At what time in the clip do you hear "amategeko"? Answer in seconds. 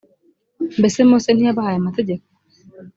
1.79-2.25